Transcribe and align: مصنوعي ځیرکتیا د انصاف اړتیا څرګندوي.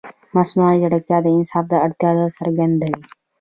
مصنوعي 0.35 0.77
ځیرکتیا 0.81 1.17
د 1.23 1.27
انصاف 1.37 1.65
اړتیا 1.85 2.09
څرګندوي. 2.37 3.01